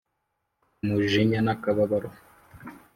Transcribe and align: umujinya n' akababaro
umujinya 0.83 1.39
n' 1.45 1.51
akababaro 1.53 2.09